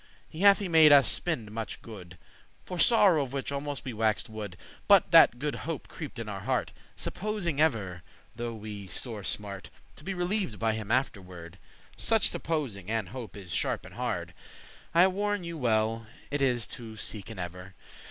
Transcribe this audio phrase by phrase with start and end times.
[0.27, 2.17] He hath y made us spende muche good,
[2.65, 6.27] For sorrow of which almost we waxed wood,* *mad But that good hope creeped in
[6.27, 8.01] our heart, Supposing ever,
[8.35, 11.59] though we sore smart, To be relieved by him afterward.
[11.97, 14.33] Such supposing and hope is sharp and hard.
[14.91, 17.75] I warn you well it is to seeken ever.